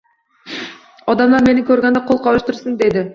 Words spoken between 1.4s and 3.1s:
meni ko’rganda qo’l qovushtirsin dedi.